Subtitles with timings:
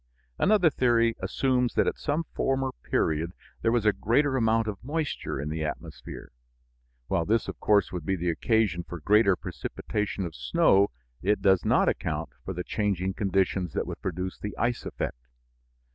[0.39, 5.39] Another theory assumes that at some former period there was a greater amount of moisture
[5.39, 6.31] in the atmosphere;
[7.07, 10.89] while this of course would be the occasion for greater precipitation of snow,
[11.21, 15.27] it does not account for the changing conditions that would produce the ice effect.